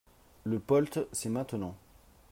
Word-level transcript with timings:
Le 0.45 0.57
POLT, 0.59 1.07
c’est 1.11 1.29
maintenant 1.29 1.75